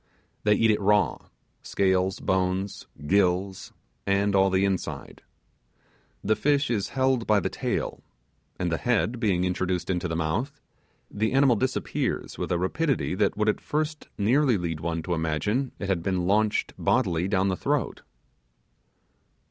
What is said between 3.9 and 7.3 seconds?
and all the inside. The fish is held